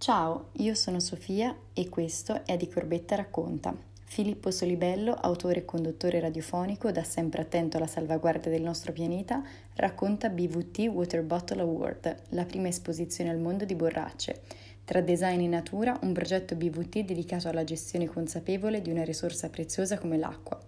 Ciao, 0.00 0.46
io 0.52 0.72
sono 0.72 0.98
Sofia 0.98 1.54
e 1.74 1.90
questo 1.90 2.46
è 2.46 2.56
Di 2.56 2.70
Corbetta 2.70 3.16
Racconta. 3.16 3.76
Filippo 4.04 4.50
Solibello, 4.50 5.12
autore 5.12 5.58
e 5.58 5.64
conduttore 5.66 6.20
radiofonico 6.20 6.90
da 6.90 7.04
sempre 7.04 7.42
attento 7.42 7.76
alla 7.76 7.86
salvaguardia 7.86 8.50
del 8.50 8.62
nostro 8.62 8.92
pianeta, 8.92 9.42
racconta 9.74 10.30
BVT 10.30 10.88
Water 10.90 11.22
Bottle 11.22 11.60
Award, 11.60 12.16
la 12.30 12.46
prima 12.46 12.68
esposizione 12.68 13.28
al 13.28 13.40
mondo 13.40 13.66
di 13.66 13.74
borracce. 13.74 14.40
Tra 14.86 15.02
design 15.02 15.42
e 15.42 15.48
natura, 15.48 15.98
un 16.00 16.14
progetto 16.14 16.54
BVT 16.54 17.00
dedicato 17.00 17.48
alla 17.48 17.64
gestione 17.64 18.06
consapevole 18.06 18.80
di 18.80 18.90
una 18.90 19.04
risorsa 19.04 19.50
preziosa 19.50 19.98
come 19.98 20.16
l'acqua. 20.16 20.58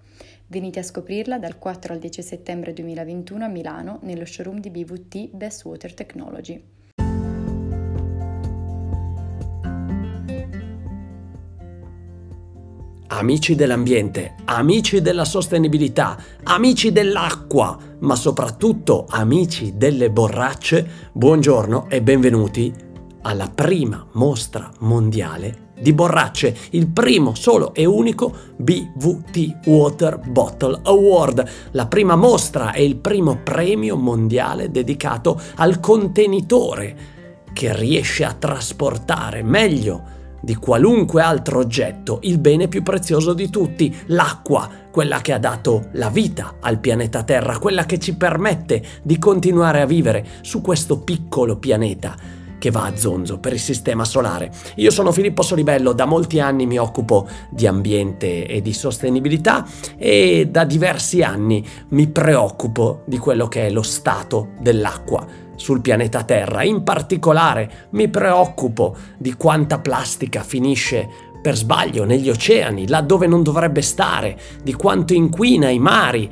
Venite 0.47 0.79
a 0.79 0.83
scoprirla 0.83 1.39
dal 1.39 1.59
4 1.59 1.95
al 1.95 1.99
10 1.99 2.21
settembre 2.23 2.75
2021 2.75 3.45
a 3.45 3.49
Milano 3.49 3.99
nello 4.03 4.27
showroom 4.27 4.61
di 4.61 4.69
BVT 4.69 5.31
Best 5.31 5.65
Water 5.65 5.95
Technology. 5.95 6.63
Amici 13.15 13.55
dell'ambiente, 13.55 14.37
amici 14.47 15.03
della 15.03 15.27
sostenibilità, 15.27 16.17
amici 16.45 16.93
dell'acqua, 16.93 17.77
ma 17.99 18.17
soprattutto 18.17 19.05
amici 19.07 19.75
delle 19.77 20.09
borracce, 20.09 21.11
buongiorno 21.13 21.91
e 21.91 22.01
benvenuti 22.01 22.73
alla 23.21 23.51
prima 23.55 24.07
mostra 24.13 24.73
mondiale 24.79 25.73
di 25.79 25.93
borracce, 25.93 26.57
il 26.71 26.89
primo, 26.89 27.35
solo 27.35 27.75
e 27.75 27.85
unico 27.85 28.35
BVT 28.57 29.67
Water 29.67 30.19
Bottle 30.19 30.81
Award, 30.83 31.51
la 31.73 31.87
prima 31.89 32.17
mostra 32.17 32.73
e 32.73 32.83
il 32.83 32.97
primo 32.97 33.41
premio 33.45 33.95
mondiale 33.95 34.71
dedicato 34.71 35.39
al 35.57 35.81
contenitore 35.81 36.97
che 37.53 37.77
riesce 37.77 38.25
a 38.25 38.33
trasportare 38.33 39.43
meglio 39.43 40.21
di 40.43 40.57
qualunque 40.57 41.23
altro 41.23 41.61
oggetto 41.61 42.19
il 42.23 42.39
bene 42.39 42.69
più 42.69 42.83
prezioso 42.83 43.33
di 43.33 43.49
tutti, 43.49 43.95
l'acqua, 44.07 44.69
quella 44.91 45.21
che 45.21 45.33
ha 45.33 45.39
dato 45.39 45.89
la 45.93 46.11
vita 46.11 46.57
al 46.61 46.81
pianeta 46.81 47.23
Terra, 47.23 47.59
quella 47.59 47.87
che 47.87 47.99
ci 47.99 48.17
permette 48.17 48.83
di 49.03 49.19
continuare 49.19 49.81
a 49.81 49.87
vivere 49.87 50.27
su 50.43 50.61
questo 50.61 50.99
piccolo 50.99 51.57
pianeta 51.57 52.41
che 52.63 52.71
va 52.71 52.85
a 52.85 52.97
zonzo 52.97 53.39
per 53.39 53.53
il 53.53 53.59
sistema 53.59 54.05
solare. 54.05 54.53
Io 54.77 54.93
sono 54.93 55.11
Filippo 55.11 55.43
Solibello, 55.43 55.93
da 55.93 56.05
molti 56.05 56.39
anni 56.39 56.65
mi 56.65 56.79
occupo 56.79 57.27
di 57.51 57.67
ambiente 57.67 58.47
e 58.47 58.63
di 58.63 58.73
sostenibilità 58.73 59.67
e 59.97 60.47
da 60.49 60.63
diversi 60.65 61.23
anni 61.23 61.67
mi 61.89 62.07
preoccupo 62.07 63.03
di 63.05 63.19
quello 63.19 63.49
che 63.49 63.67
è 63.67 63.71
lo 63.71 63.83
stato 63.83 64.51
dell'acqua 64.61 65.27
sul 65.63 65.81
pianeta 65.81 66.25
Terra. 66.25 66.65
In 66.65 66.83
particolare 66.83 67.89
mi 67.91 68.09
preoccupo 68.09 68.97
di 69.17 69.35
quanta 69.35 69.79
plastica 69.79 70.43
finisce 70.43 71.09
per 71.41 71.57
sbaglio 71.57 72.05
negli 72.05 72.29
oceani, 72.29 72.89
laddove 72.89 73.29
non 73.29 73.45
dovrebbe 73.45 73.81
stare, 73.81 74.37
di 74.63 74.75
quanto 74.75 75.15
inquina 75.15 75.71
i 75.71 75.79
mari 75.79 76.31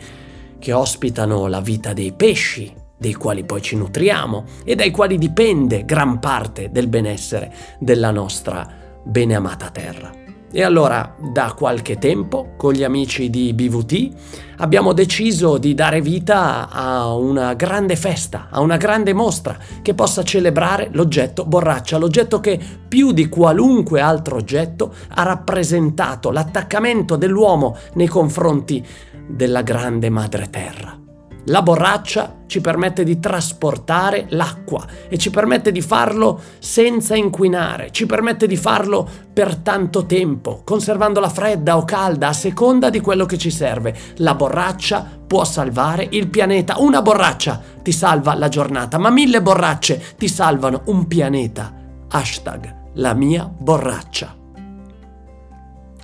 che 0.58 0.72
ospitano 0.72 1.46
la 1.46 1.60
vita 1.60 1.92
dei 1.92 2.12
pesci, 2.12 2.74
dei 2.98 3.14
quali 3.14 3.44
poi 3.44 3.62
ci 3.62 3.76
nutriamo 3.76 4.44
e 4.64 4.74
dai 4.74 4.90
quali 4.90 5.16
dipende 5.16 5.84
gran 5.84 6.18
parte 6.18 6.70
del 6.72 6.88
benessere 6.88 7.52
della 7.78 8.10
nostra 8.10 8.68
beneamata 9.04 9.70
Terra. 9.70 10.19
E 10.52 10.64
allora, 10.64 11.14
da 11.32 11.54
qualche 11.56 11.96
tempo, 11.98 12.54
con 12.56 12.72
gli 12.72 12.82
amici 12.82 13.30
di 13.30 13.52
BVT, 13.52 14.10
abbiamo 14.56 14.92
deciso 14.92 15.58
di 15.58 15.74
dare 15.74 16.00
vita 16.00 16.68
a 16.68 17.14
una 17.14 17.54
grande 17.54 17.94
festa, 17.94 18.48
a 18.50 18.60
una 18.60 18.76
grande 18.76 19.12
mostra 19.12 19.56
che 19.80 19.94
possa 19.94 20.24
celebrare 20.24 20.88
l'oggetto 20.92 21.44
borraccia, 21.44 21.98
l'oggetto 21.98 22.40
che 22.40 22.58
più 22.88 23.12
di 23.12 23.28
qualunque 23.28 24.00
altro 24.00 24.36
oggetto 24.36 24.92
ha 25.10 25.22
rappresentato 25.22 26.32
l'attaccamento 26.32 27.14
dell'uomo 27.14 27.76
nei 27.94 28.08
confronti 28.08 28.84
della 29.28 29.62
grande 29.62 30.10
madre 30.10 30.50
terra. 30.50 30.99
La 31.44 31.62
borraccia 31.62 32.42
ci 32.46 32.60
permette 32.60 33.02
di 33.02 33.18
trasportare 33.18 34.26
l'acqua 34.30 34.84
e 35.08 35.16
ci 35.16 35.30
permette 35.30 35.72
di 35.72 35.80
farlo 35.80 36.40
senza 36.58 37.14
inquinare, 37.14 37.90
ci 37.92 38.04
permette 38.06 38.46
di 38.46 38.56
farlo 38.56 39.08
per 39.32 39.56
tanto 39.56 40.04
tempo, 40.04 40.62
conservandola 40.64 41.28
fredda 41.28 41.76
o 41.76 41.84
calda 41.84 42.28
a 42.28 42.32
seconda 42.32 42.90
di 42.90 43.00
quello 43.00 43.24
che 43.24 43.38
ci 43.38 43.50
serve. 43.50 43.96
La 44.16 44.34
borraccia 44.34 45.06
può 45.26 45.44
salvare 45.44 46.06
il 46.10 46.28
pianeta. 46.28 46.78
Una 46.78 47.00
borraccia 47.02 47.60
ti 47.82 47.92
salva 47.92 48.34
la 48.34 48.48
giornata, 48.48 48.98
ma 48.98 49.10
mille 49.10 49.40
borracce 49.40 50.14
ti 50.18 50.28
salvano 50.28 50.82
un 50.86 51.06
pianeta. 51.06 51.72
Hashtag 52.08 52.78
la 52.94 53.14
mia 53.14 53.48
borraccia. 53.48 54.36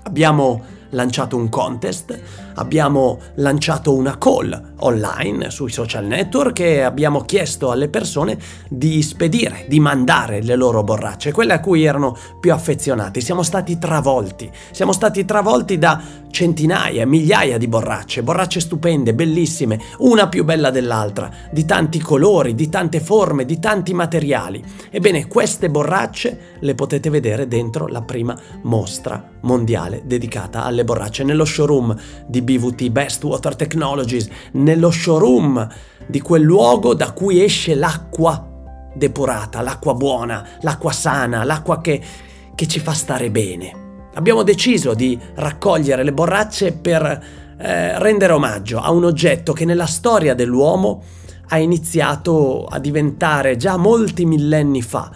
Abbiamo 0.05 0.75
lanciato 0.91 1.37
un 1.37 1.49
contest, 1.49 2.19
abbiamo 2.55 3.19
lanciato 3.37 3.95
una 3.95 4.19
call 4.19 4.75
online 4.79 5.51
sui 5.51 5.71
social 5.71 6.05
network 6.05 6.61
e 6.61 6.81
abbiamo 6.81 7.21
chiesto 7.23 7.71
alle 7.71 7.89
persone 7.89 8.39
di 8.69 9.03
spedire, 9.03 9.67
di 9.69 9.81
mandare 9.81 10.43
le 10.43 10.57
loro 10.57 10.83
borracce, 10.83 11.33
quelle 11.33 11.55
a 11.55 11.61
cui 11.61 11.85
erano 11.85 12.17
più 12.41 12.53
affezionati. 12.53 13.21
Siamo 13.21 13.43
stati 13.43 13.79
travolti, 13.79 14.51
siamo 14.71 14.93
stati 14.93 15.25
travolti 15.25 15.79
da 15.79 16.01
centinaia, 16.37 17.07
migliaia 17.07 17.57
di 17.57 17.67
borracce, 17.67 18.23
borracce 18.23 18.61
stupende, 18.61 19.15
bellissime, 19.15 19.81
una 20.01 20.29
più 20.29 20.45
bella 20.45 20.69
dell'altra, 20.69 21.33
di 21.51 21.65
tanti 21.65 21.99
colori, 21.99 22.55
di 22.55 22.69
tante 22.69 23.01
forme, 23.01 23.47
di 23.47 23.59
tanti 23.59 23.95
materiali. 23.95 24.63
Ebbene, 24.91 25.29
queste 25.29 25.71
borracce 25.71 26.57
le 26.61 26.75
potete 26.75 27.09
vedere 27.09 27.49
dentro 27.49 27.87
la 27.87 28.03
prima 28.03 28.39
mostra 28.65 29.31
mondiale 29.41 30.03
dedicata 30.05 30.65
alle 30.65 30.85
borracce 30.85 31.25
nello 31.25 31.47
showroom 31.47 31.97
di 32.27 32.43
BVT 32.43 32.91
Best 32.91 33.25
Water 33.25 33.57
Technologies, 33.57 34.29
nello 34.53 34.91
showroom 34.91 35.67
di 36.07 36.21
quel 36.21 36.43
luogo 36.43 36.93
da 36.93 37.13
cui 37.13 37.43
esce 37.43 37.75
l'acqua 37.75 38.47
depurata, 38.95 39.63
l'acqua 39.63 39.95
buona, 39.95 40.47
l'acqua 40.61 40.93
sana, 40.93 41.45
l'acqua 41.45 41.81
che, 41.81 41.99
che 42.55 42.69
ci 42.69 42.79
fa 42.79 42.93
stare 42.93 43.31
bene. 43.31 43.86
Abbiamo 44.16 44.43
deciso 44.43 44.94
di 44.94 45.19
raccogliere 45.34 46.03
le 46.03 46.12
borracce 46.12 46.72
per 46.72 47.03
eh, 47.59 47.99
rendere 47.99 48.32
omaggio 48.32 48.81
a 48.81 48.91
un 48.91 49.04
oggetto 49.04 49.53
che 49.53 49.66
nella 49.66 49.84
storia 49.84 50.34
dell'uomo 50.34 51.03
ha 51.49 51.59
iniziato 51.59 52.65
a 52.65 52.78
diventare 52.78 53.56
già 53.56 53.77
molti 53.77 54.25
millenni 54.25 54.81
fa 54.81 55.10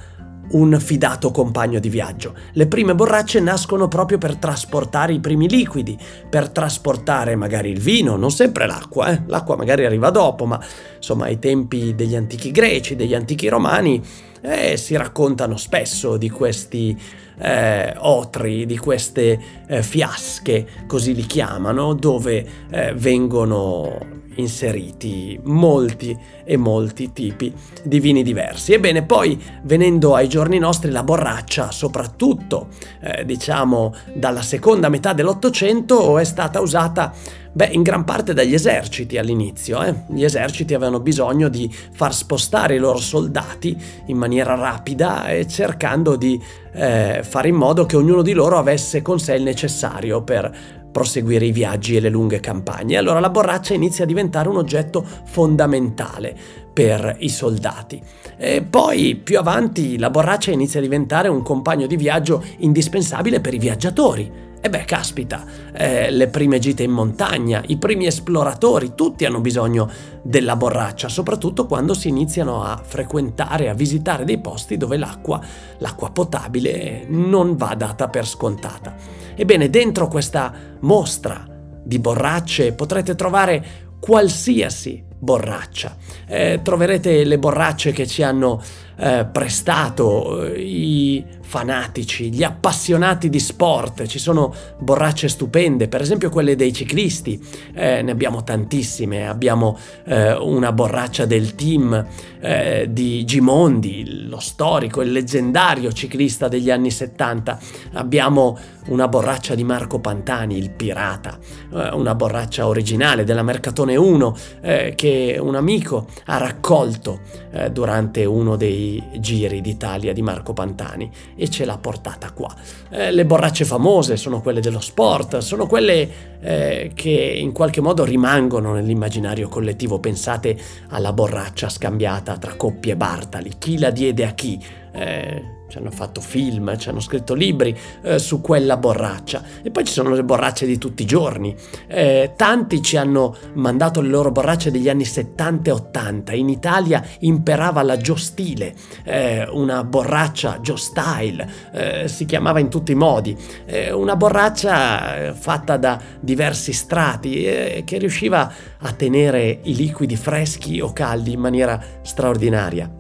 un 0.51 0.79
fidato 0.79 1.31
compagno 1.31 1.79
di 1.79 1.89
viaggio. 1.89 2.35
Le 2.53 2.67
prime 2.67 2.95
borracce 2.95 3.41
nascono 3.41 3.89
proprio 3.89 4.19
per 4.19 4.37
trasportare 4.37 5.15
i 5.15 5.21
primi 5.21 5.49
liquidi, 5.49 5.99
per 6.29 6.51
trasportare 6.51 7.37
magari 7.37 7.71
il 7.71 7.81
vino, 7.81 8.17
non 8.17 8.31
sempre 8.31 8.67
l'acqua, 8.67 9.13
eh? 9.13 9.23
l'acqua 9.27 9.57
magari 9.57 9.87
arriva 9.87 10.11
dopo, 10.11 10.45
ma 10.45 10.61
insomma 10.97 11.25
ai 11.25 11.39
tempi 11.39 11.95
degli 11.95 12.17
antichi 12.17 12.51
greci, 12.51 12.97
degli 12.97 13.15
antichi 13.15 13.49
romani, 13.49 14.03
eh, 14.41 14.77
si 14.77 14.97
raccontano 14.97 15.57
spesso 15.57 16.17
di 16.17 16.31
questi 16.31 16.99
eh, 17.39 17.95
otri, 17.97 18.67
di 18.67 18.77
queste 18.79 19.41
eh, 19.67 19.83
fiasche, 19.83 20.67
così 20.87 21.15
li 21.15 21.27
chiamano, 21.27 21.95
dove 21.95 22.47
eh, 22.71 22.93
vengono 22.95 24.19
inseriti 24.35 25.39
molti 25.45 26.17
e 26.45 26.57
molti 26.57 27.13
tipi 27.13 27.53
di 27.83 28.01
vini 28.01 28.23
diversi. 28.23 28.73
Ebbene, 28.73 29.03
poi 29.03 29.41
venendo 29.63 30.15
ai 30.15 30.29
giorni 30.29 30.59
nostri, 30.59 30.91
la 30.91 31.03
borraccia, 31.03 31.71
soprattutto 31.71 32.69
eh, 33.01 33.25
diciamo 33.25 33.95
dalla 34.15 34.43
seconda 34.43 34.89
metà 34.89 35.13
dell'Ottocento, 35.13 36.19
è 36.19 36.25
stata 36.25 36.61
usata 36.61 37.13
Beh, 37.53 37.71
in 37.73 37.83
gran 37.83 38.05
parte 38.05 38.33
dagli 38.33 38.55
eserciti 38.55 39.19
all'inizio. 39.19 39.83
Eh? 39.83 39.95
Gli 40.09 40.23
eserciti 40.23 40.73
avevano 40.73 41.01
bisogno 41.01 41.49
di 41.49 41.73
far 41.93 42.15
spostare 42.15 42.77
i 42.77 42.79
loro 42.79 42.99
soldati 42.99 43.77
in 44.07 44.17
maniera 44.17 44.55
rapida 44.55 45.29
e 45.29 45.49
cercando 45.49 46.15
di 46.15 46.41
eh, 46.73 47.23
fare 47.25 47.49
in 47.49 47.57
modo 47.57 47.87
che 47.87 47.97
ognuno 47.97 48.23
di 48.23 48.33
loro 48.33 48.57
avesse 48.57 49.03
con 49.03 49.19
sé 49.19 49.35
il 49.35 49.43
necessario 49.43 50.23
per 50.23 50.79
proseguire 50.93 51.45
i 51.47 51.53
viaggi 51.53 51.97
e 51.97 52.01
le 52.01 52.09
lunghe 52.09 52.39
campagne. 52.39 52.97
Allora 52.97 53.19
la 53.19 53.31
borraccia 53.31 53.75
inizia 53.75 54.05
a 54.05 54.07
diventare 54.07 54.49
un 54.49 54.57
oggetto 54.57 55.05
fondamentale 55.25 56.37
per 56.73 57.17
i 57.19 57.29
soldati. 57.29 58.01
E 58.37 58.63
poi 58.63 59.17
più 59.17 59.39
avanti 59.39 59.99
la 59.99 60.11
borraccia 60.11 60.53
inizia 60.53 60.79
a 60.79 60.83
diventare 60.83 61.29
un 61.29 61.43
compagno 61.43 61.87
di 61.87 61.97
viaggio 61.97 62.45
indispensabile 62.59 63.41
per 63.41 63.55
i 63.55 63.59
viaggiatori. 63.59 64.50
E 64.63 64.69
beh, 64.69 64.85
caspita, 64.85 65.45
eh, 65.73 66.11
le 66.11 66.29
prime 66.29 66.59
gite 66.59 66.83
in 66.83 66.91
montagna, 66.91 67.63
i 67.69 67.79
primi 67.79 68.05
esploratori, 68.05 68.93
tutti 68.95 69.25
hanno 69.25 69.41
bisogno 69.41 69.91
della 70.23 70.55
borraccia, 70.55 71.09
soprattutto 71.09 71.67
quando 71.67 71.95
si 71.95 72.09
iniziano 72.09 72.63
a 72.63 72.79
frequentare, 72.83 73.71
a 73.71 73.75
visitare 73.75 74.25
dei 74.25 74.39
posti 74.39 74.77
dove 74.77 74.99
l'acqua, 74.99 75.41
l'acqua 75.79 76.11
potabile, 76.11 77.07
non 77.09 77.57
va 77.57 77.75
data 77.75 78.09
per 78.09 78.27
scontata. 78.27 78.95
Ebbene, 79.35 79.71
dentro 79.71 80.09
questa 80.09 80.53
mostra 80.81 81.43
di 81.83 81.99
borracce 81.99 82.75
potrete 82.75 83.15
trovare 83.15 83.65
qualsiasi 83.99 85.09
borraccia. 85.21 85.97
Eh, 86.27 86.61
troverete 86.63 87.25
le 87.25 87.39
borracce 87.39 87.93
che 87.93 88.07
ci 88.07 88.23
hanno 88.23 88.61
eh, 89.01 89.27
prestato 89.33 90.45
eh, 90.45 90.61
i 90.61 91.25
fanatici, 91.51 92.31
gli 92.31 92.45
appassionati 92.45 93.29
di 93.29 93.41
sport, 93.41 94.07
ci 94.07 94.21
sono 94.21 94.55
borracce 94.79 95.27
stupende, 95.27 95.89
per 95.89 96.01
esempio 96.01 96.31
quelle 96.31 96.55
dei 96.55 96.73
ciclisti, 96.73 97.45
eh, 97.75 98.03
ne 98.03 98.11
abbiamo 98.13 98.45
tantissime, 98.45 99.27
abbiamo 99.27 99.77
eh, 100.05 100.35
una 100.35 100.71
borraccia 100.71 101.25
del 101.25 101.57
team 101.57 102.07
eh, 102.41 102.87
di 102.89 103.25
Gimondi, 103.25 104.29
lo 104.29 104.39
storico, 104.39 105.01
il 105.01 105.11
leggendario 105.11 105.91
ciclista 105.93 106.47
degli 106.47 106.71
anni 106.71 106.93
70, 106.93 107.59
abbiamo 107.95 108.57
una 108.87 109.09
borraccia 109.09 109.57
di 109.57 109.65
Marco 109.65 109.99
Pantani, 109.99 110.57
il 110.57 110.71
pirata, 110.71 111.37
eh, 111.73 111.89
una 111.95 112.15
borraccia 112.15 112.69
originale 112.69 113.25
della 113.25 113.43
Mercatone 113.43 113.97
1 113.97 114.37
eh, 114.61 114.93
che 114.95 115.37
un 115.41 115.57
amico 115.57 116.07
ha 116.27 116.37
raccolto 116.37 117.49
durante 117.73 118.25
uno 118.25 118.55
dei 118.55 118.90
giri 119.19 119.61
d'Italia 119.61 120.13
di 120.13 120.23
Marco 120.23 120.53
Pantani 120.53 121.11
e 121.37 121.49
ce 121.49 121.65
l'ha 121.65 121.77
portata 121.77 122.31
qua. 122.33 122.55
Eh, 122.91 123.13
le 123.13 123.25
borracce 123.27 123.65
famose 123.65 124.17
sono 124.17 124.41
quelle 124.41 124.61
dello 124.61 124.81
sport, 124.81 125.39
sono 125.39 125.67
quelle 125.67 126.09
eh, 126.41 126.93
che 126.95 127.11
in 127.11 127.53
qualche 127.53 127.81
modo 127.81 128.05
rimangono 128.05 128.73
nell'immaginario 128.73 129.49
collettivo. 129.49 129.99
Pensate 129.99 130.59
alla 130.89 131.13
borraccia 131.13 131.69
scambiata 131.69 132.39
tra 132.39 132.55
coppie 132.55 132.97
Bartali, 132.97 133.53
chi 133.59 133.79
la 133.79 133.91
diede 133.91 134.25
a 134.25 134.33
chi. 134.33 134.63
Eh, 134.93 135.59
ci 135.71 135.79
hanno 135.79 135.91
fatto 135.91 136.21
film, 136.21 136.77
ci 136.77 136.89
hanno 136.89 137.01
scritto 137.01 137.33
libri 137.33 137.77
eh, 138.03 138.19
su 138.19 138.41
quella 138.41 138.77
borraccia. 138.77 139.43
E 139.63 139.71
poi 139.71 139.85
ci 139.85 139.93
sono 139.93 140.11
le 140.11 140.25
borracce 140.25 140.67
di 140.67 140.77
tutti 140.77 141.03
i 141.03 141.07
giorni. 141.07 141.55
Eh, 141.87 142.33
tanti 142.37 142.83
ci 142.83 142.97
hanno 142.97 143.37
mandato 143.55 144.01
le 144.01 144.09
loro 144.09 144.33
borracce 144.33 144.71
degli 144.71 144.89
anni 144.89 145.05
70 145.05 145.71
e 145.71 145.73
80. 145.73 146.33
In 146.33 146.49
Italia 146.49 147.03
imperava 147.21 147.83
la 147.83 147.97
Joe 147.97 148.19
Stile, 148.19 148.75
eh, 149.05 149.49
una 149.49 149.85
borraccia 149.85 150.59
Joe 150.61 150.77
Style, 150.77 151.49
eh, 151.73 152.09
si 152.09 152.27
chiamava 152.27 152.59
in 152.59 152.69
tutti 152.69 152.93
i 152.93 152.97
modi. 152.97 153.37
Eh, 153.65 153.93
una 153.93 154.17
borraccia 154.17 155.29
eh, 155.29 155.33
fatta 155.33 155.77
da 155.77 156.01
diversi 156.19 156.73
strati 156.73 157.29
che 157.31 157.99
riusciva 157.99 158.53
a 158.79 158.93
tenere 158.93 159.61
i 159.63 159.77
liquidi 159.77 160.17
freschi 160.17 160.81
o 160.81 160.93
caldi 160.93 161.33
in 161.33 161.41
maniera 161.41 161.81
straordinaria. 162.03 162.91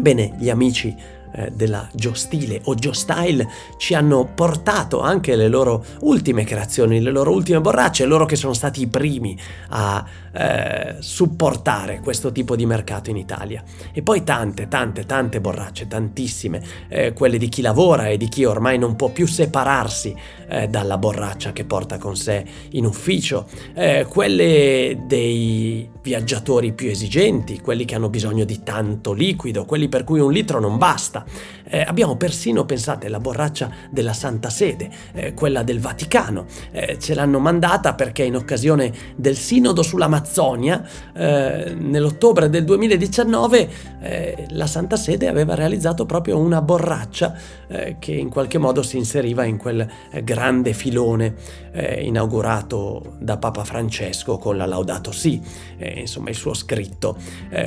Bene, 0.00 0.34
gli 0.38 0.48
amici 0.48 0.96
eh, 1.32 1.50
della 1.52 1.88
Stile 2.12 2.60
o 2.64 2.74
Joe 2.74 2.94
Style 2.94 3.48
ci 3.76 3.94
hanno 3.94 4.30
portato 4.34 5.00
anche 5.00 5.36
le 5.36 5.48
loro 5.48 5.84
ultime 6.00 6.44
creazioni, 6.44 7.00
le 7.00 7.10
loro 7.10 7.32
ultime 7.32 7.60
borracce, 7.60 8.04
loro 8.04 8.24
che 8.26 8.36
sono 8.36 8.52
stati 8.52 8.82
i 8.82 8.86
primi 8.86 9.38
a 9.68 10.04
eh, 10.32 10.96
supportare 10.98 12.00
questo 12.00 12.32
tipo 12.32 12.56
di 12.56 12.66
mercato 12.66 13.10
in 13.10 13.16
Italia. 13.16 13.62
E 13.92 14.02
poi 14.02 14.24
tante, 14.24 14.68
tante, 14.68 15.06
tante 15.06 15.40
borracce, 15.40 15.86
tantissime, 15.86 16.62
eh, 16.88 17.12
quelle 17.12 17.38
di 17.38 17.48
chi 17.48 17.62
lavora 17.62 18.08
e 18.08 18.16
di 18.16 18.28
chi 18.28 18.44
ormai 18.44 18.78
non 18.78 18.96
può 18.96 19.08
più 19.10 19.26
separarsi 19.26 20.14
eh, 20.48 20.68
dalla 20.68 20.98
borraccia 20.98 21.52
che 21.52 21.64
porta 21.64 21.98
con 21.98 22.16
sé 22.16 22.44
in 22.70 22.84
ufficio, 22.84 23.46
eh, 23.74 24.06
quelle 24.08 25.02
dei 25.06 25.91
viaggiatori 26.02 26.72
più 26.72 26.88
esigenti, 26.88 27.60
quelli 27.60 27.84
che 27.84 27.94
hanno 27.94 28.08
bisogno 28.08 28.44
di 28.44 28.62
tanto 28.62 29.12
liquido, 29.12 29.64
quelli 29.64 29.88
per 29.88 30.04
cui 30.04 30.20
un 30.20 30.32
litro 30.32 30.60
non 30.60 30.76
basta. 30.76 31.24
Eh, 31.72 31.80
abbiamo 31.80 32.16
persino, 32.16 32.66
pensate, 32.66 33.08
la 33.08 33.18
borraccia 33.18 33.70
della 33.88 34.12
Santa 34.12 34.50
Sede, 34.50 34.90
eh, 35.14 35.32
quella 35.32 35.62
del 35.62 35.80
Vaticano. 35.80 36.44
Eh, 36.70 36.98
ce 36.98 37.14
l'hanno 37.14 37.38
mandata 37.38 37.94
perché 37.94 38.24
in 38.24 38.36
occasione 38.36 38.92
del 39.16 39.36
sinodo 39.36 39.82
sull'Amazzonia, 39.82 40.86
eh, 41.14 41.74
nell'ottobre 41.74 42.50
del 42.50 42.64
2019, 42.64 43.70
eh, 44.02 44.46
la 44.50 44.66
Santa 44.66 44.96
Sede 44.96 45.28
aveva 45.28 45.54
realizzato 45.54 46.04
proprio 46.04 46.36
una 46.36 46.60
borraccia 46.60 47.34
eh, 47.68 47.96
che 47.98 48.12
in 48.12 48.28
qualche 48.28 48.58
modo 48.58 48.82
si 48.82 48.98
inseriva 48.98 49.44
in 49.44 49.56
quel 49.56 49.88
grande 50.22 50.74
filone 50.74 51.60
inaugurato 51.72 53.14
da 53.18 53.38
Papa 53.38 53.64
Francesco 53.64 54.36
con 54.36 54.58
la 54.58 54.66
Laudato 54.66 55.10
Si, 55.10 55.40
insomma 55.78 56.28
il 56.28 56.34
suo 56.34 56.52
scritto 56.52 57.16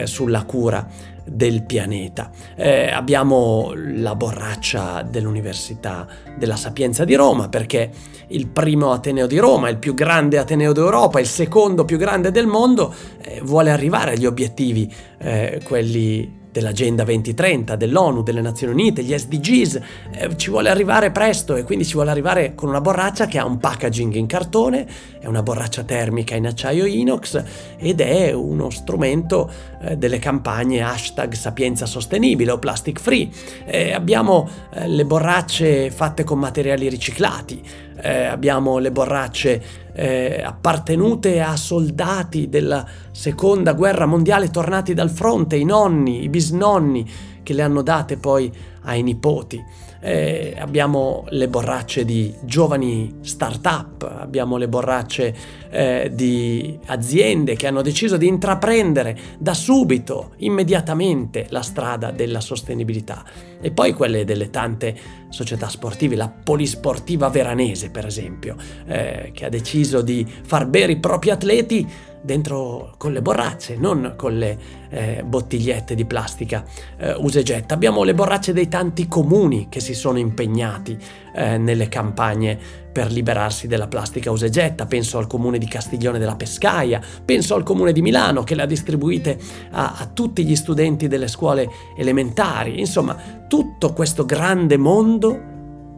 sulla 0.04 0.44
cura 0.44 0.88
del 1.26 1.64
pianeta. 1.64 2.30
Eh, 2.56 2.90
abbiamo 2.90 3.74
la 3.76 4.16
borraccia 4.16 5.02
dell'Università 5.02 6.08
della 6.38 6.56
Sapienza 6.56 7.04
di 7.04 7.16
Roma 7.16 7.50
perché 7.50 7.90
il 8.28 8.48
primo 8.48 8.92
Ateneo 8.92 9.28
di 9.28 9.38
Roma, 9.38 9.70
il 9.70 9.78
più 9.78 9.94
grande 9.94 10.38
Ateneo 10.38 10.72
d'Europa, 10.72 11.20
il 11.20 11.28
secondo 11.28 11.86
più 11.86 11.98
grande 11.98 12.32
del 12.32 12.48
mondo, 12.48 12.94
eh, 13.22 13.42
vuole 13.44 13.72
arrivare 13.72 14.12
agli 14.12 14.26
obiettivi, 14.26 14.92
eh, 15.18 15.62
quelli 15.64 16.44
dell'Agenda 16.56 17.04
2030 17.04 17.76
dell'ONU, 17.76 18.24
delle 18.24 18.40
Nazioni 18.40 18.72
Unite, 18.72 19.04
gli 19.04 19.14
SDGs, 19.14 19.80
eh, 20.12 20.38
ci 20.38 20.50
vuole 20.50 20.70
arrivare 20.70 21.12
presto 21.12 21.56
e 21.58 21.64
quindi 21.64 21.84
ci 21.84 21.96
vuole 21.96 22.12
arrivare 22.12 22.56
con 22.56 22.70
una 22.70 22.80
borraccia 22.80 23.26
che 23.26 23.38
ha 23.38 23.46
un 23.46 23.58
packaging 23.58 24.14
in 24.14 24.26
cartone, 24.26 24.88
è 25.26 25.28
una 25.28 25.42
borraccia 25.42 25.84
termica 25.84 26.36
in 26.36 26.46
acciaio 26.46 26.86
inox 26.86 27.44
ed 27.78 28.00
è 28.00 28.32
uno 28.32 28.70
strumento 28.70 29.50
eh, 29.82 29.98
delle 29.98 30.20
campagne 30.20 30.82
hashtag 30.82 31.34
sapienza 31.34 31.88
sostenibile 31.88 32.52
o 32.52 32.60
plastic 32.60 33.00
free. 33.00 33.28
Eh, 33.66 33.92
abbiamo 33.92 34.48
eh, 34.72 34.88
le 34.88 35.04
borracce 35.04 35.90
fatte 35.90 36.24
con 36.24 36.38
materiali 36.38 36.88
riciclati, 36.90 37.60
eh, 38.00 38.26
abbiamo 38.26 38.78
le 38.78 38.92
borracce 38.92 39.64
eh, 39.96 40.44
appartenute 40.46 41.42
a 41.42 41.56
soldati 41.56 42.48
della 42.48 42.86
seconda 43.10 43.74
guerra 43.74 44.06
mondiale 44.06 44.52
tornati 44.52 44.94
dal 44.94 45.10
fronte, 45.10 45.56
i 45.56 45.66
nonni, 45.66 46.22
i 46.22 46.30
bisnonni 46.30 47.34
che 47.46 47.54
le 47.54 47.62
hanno 47.62 47.84
date 47.84 48.18
poi 48.18 48.52
ai 48.82 49.04
nipoti 49.04 49.64
eh, 50.06 50.54
abbiamo 50.60 51.26
le 51.30 51.48
borracce 51.48 52.06
di 52.06 52.32
giovani 52.42 53.22
start-up, 53.22 54.04
abbiamo 54.04 54.56
le 54.58 54.68
borracce 54.68 55.36
eh, 55.72 56.12
di 56.14 56.78
aziende 56.86 57.56
che 57.56 57.66
hanno 57.66 57.82
deciso 57.82 58.16
di 58.16 58.28
intraprendere 58.28 59.18
da 59.40 59.56
subito, 59.56 60.34
immediatamente, 60.38 61.48
la 61.50 61.64
strada 61.64 62.12
della 62.12 62.40
sostenibilità. 62.40 63.24
E 63.60 63.72
poi 63.72 63.94
quelle 63.94 64.26
delle 64.26 64.52
tante 64.52 64.96
società 65.30 65.68
sportive, 65.70 66.16
la 66.16 66.30
Polisportiva 66.30 67.30
Veranese 67.30 67.90
per 67.90 68.06
esempio, 68.06 68.56
eh, 68.86 69.32
che 69.34 69.46
ha 69.46 69.50
deciso 69.50 70.04
di 70.04 70.24
far 70.44 70.68
bere 70.68 70.92
i 70.92 71.00
propri 71.00 71.32
atleti 71.32 72.14
dentro 72.26 72.96
con 72.98 73.14
le 73.14 73.22
borracce, 73.22 73.78
non 73.78 74.16
con 74.18 74.36
le 74.36 74.58
eh, 74.90 75.24
bottigliette 75.24 75.94
di 75.94 76.06
plastica 76.06 76.66
eh, 76.98 77.14
usa 77.14 77.40
e 77.40 77.44
getta. 77.44 77.76
Abbiamo 77.76 78.04
le 78.04 78.16
borracce 78.16 78.52
dei 78.52 78.68
tanti 78.68 79.08
comuni 79.08 79.68
che 79.70 79.80
si 79.80 79.94
sono 79.94 80.18
impegnati 80.18 80.98
eh, 81.36 81.58
nelle 81.58 81.88
campagne 81.88 82.58
per 82.92 83.12
liberarsi 83.12 83.68
della 83.68 83.88
plastica 83.88 84.32
usa 84.32 84.48
e 84.48 84.50
getta. 84.50 84.88
Penso 84.88 85.20
al 85.20 85.28
comune 85.28 85.60
di 85.60 85.68
Castiglione 85.68 86.18
della 86.18 86.36
Pescaia, 86.36 87.00
penso 87.24 87.54
al 87.54 87.64
comune 87.64 87.94
di 87.94 88.02
Milano 88.02 88.44
che 88.44 88.56
le 88.56 88.64
ha 88.64 88.66
distribuite 88.68 89.38
a, 89.72 89.96
a 90.00 90.10
tutti 90.12 90.44
gli 90.44 90.56
studenti 90.56 91.08
delle 91.08 91.28
scuole 91.28 91.70
elementari. 91.96 92.80
Insomma, 92.80 93.46
tutto 93.48 93.94
questo 93.94 94.26
grande 94.26 94.78
mondo 94.78 95.54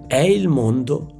è 0.07 0.19
il 0.19 0.49
mondo 0.49 1.13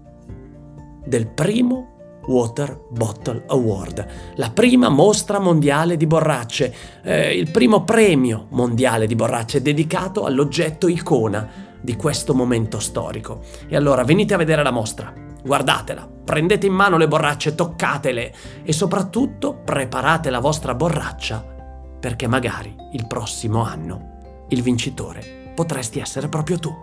del 1.06 1.28
primo 1.28 1.96
Water 2.28 2.86
Bottle 2.90 3.44
Award, 3.48 4.08
la 4.36 4.52
prima 4.52 4.90
mostra 4.90 5.40
mondiale 5.40 5.98
di 5.98 6.08
borracce, 6.08 6.74
eh, 7.04 7.36
il 7.36 7.52
primo 7.52 7.84
premio 7.84 8.48
mondiale 8.52 9.08
di 9.08 9.16
borracce 9.16 9.62
dedicato 9.62 10.26
all'oggetto 10.26 10.88
icona 10.88 11.66
di 11.82 11.96
questo 11.96 12.34
momento 12.34 12.80
storico. 12.80 13.42
E 13.68 13.76
allora 13.76 14.04
venite 14.04 14.34
a 14.34 14.38
vedere 14.38 14.64
la 14.64 14.72
mostra, 14.72 15.14
guardatela, 15.44 16.08
prendete 16.24 16.66
in 16.66 16.74
mano 16.74 16.98
le 16.98 17.08
borracce, 17.08 17.56
toccatele 17.56 18.34
e 18.64 18.74
soprattutto 18.74 19.62
preparate 19.64 20.30
la 20.30 20.40
vostra 20.40 20.76
borraccia 20.76 21.56
perché 22.00 22.28
magari 22.28 22.76
il 22.94 23.08
prossimo 23.08 23.64
anno 23.64 24.46
il 24.50 24.62
vincitore 24.62 25.52
potresti 25.56 26.00
essere 26.00 26.30
proprio 26.30 26.60
tu. 26.60 26.74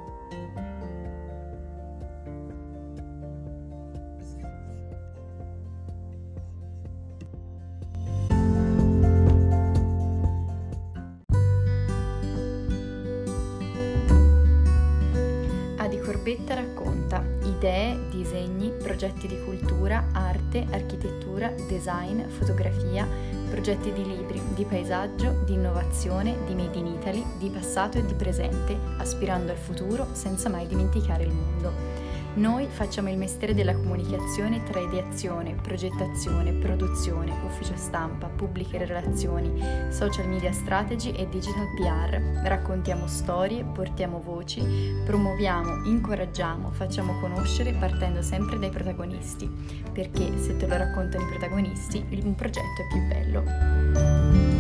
Progetti 19.05 19.27
di 19.27 19.45
cultura, 19.45 20.09
arte, 20.13 20.65
architettura, 20.71 21.53
design, 21.69 22.23
fotografia, 22.39 23.07
progetti 23.51 23.93
di 23.93 24.03
libri, 24.03 24.41
di 24.55 24.65
paesaggio, 24.65 25.43
di 25.45 25.53
innovazione, 25.53 26.39
di 26.47 26.55
Made 26.55 26.79
in 26.79 26.87
Italy, 26.87 27.23
di 27.37 27.51
passato 27.51 27.99
e 27.99 28.07
di 28.07 28.15
presente, 28.15 28.75
aspirando 28.97 29.53
al 29.53 29.59
futuro 29.59 30.09
senza 30.13 30.49
mai 30.49 30.67
dimenticare 30.67 31.25
il 31.25 31.35
mondo. 31.35 31.94
Noi 32.35 32.67
facciamo 32.67 33.09
il 33.11 33.17
mestiere 33.17 33.55
della 33.55 33.75
comunicazione 33.75 34.61
tra 34.65 34.81
ideazione, 34.81 35.55
progettazione, 35.55 36.53
produzione, 36.53 37.31
ufficio 37.45 37.77
stampa, 37.77 38.27
pubbliche 38.27 38.85
relazioni, 38.85 39.63
social 39.91 40.27
media 40.27 40.51
strategy 40.51 41.13
e 41.13 41.29
digital 41.29 41.69
PR. 41.77 42.43
Raccontiamo 42.49 43.07
storie, 43.07 43.63
portiamo 43.63 44.21
voci, 44.21 44.61
promuoviamo, 45.07 45.85
incoraggiamo, 45.85 46.73
facciamo 46.73 47.21
conoscere 47.21 47.73
partendo 47.75 48.21
sempre 48.21 48.59
dai 48.59 48.71
protagonisti, 48.71 49.49
perché 49.93 50.37
se 50.37 50.57
te 50.57 50.67
lo 50.67 50.77
raccontano 50.77 51.25
i 51.25 51.29
protagonisti 51.29 52.05
un 52.25 52.35
progetto 52.35 52.83
è 52.83 52.87
più 52.89 53.07
bello. 53.07 54.54